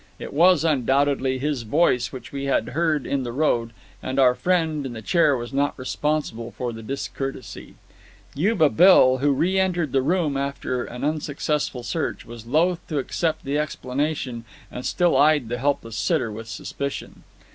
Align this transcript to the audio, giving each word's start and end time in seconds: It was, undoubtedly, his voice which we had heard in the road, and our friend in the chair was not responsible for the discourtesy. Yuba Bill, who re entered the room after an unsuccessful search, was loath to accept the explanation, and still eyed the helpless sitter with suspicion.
It 0.17 0.33
was, 0.33 0.63
undoubtedly, 0.65 1.37
his 1.37 1.61
voice 1.61 2.11
which 2.11 2.31
we 2.31 2.45
had 2.45 2.69
heard 2.69 3.05
in 3.05 3.21
the 3.21 3.31
road, 3.31 3.69
and 4.01 4.17
our 4.17 4.33
friend 4.33 4.83
in 4.83 4.93
the 4.93 5.01
chair 5.03 5.37
was 5.37 5.53
not 5.53 5.77
responsible 5.77 6.49
for 6.57 6.73
the 6.73 6.81
discourtesy. 6.81 7.75
Yuba 8.33 8.69
Bill, 8.71 9.19
who 9.19 9.29
re 9.31 9.59
entered 9.59 9.91
the 9.91 10.01
room 10.01 10.37
after 10.37 10.83
an 10.85 11.03
unsuccessful 11.03 11.83
search, 11.83 12.25
was 12.25 12.47
loath 12.47 12.79
to 12.87 12.97
accept 12.97 13.45
the 13.45 13.59
explanation, 13.59 14.43
and 14.71 14.87
still 14.87 15.15
eyed 15.15 15.49
the 15.49 15.59
helpless 15.59 15.97
sitter 15.97 16.31
with 16.31 16.47
suspicion. 16.47 17.21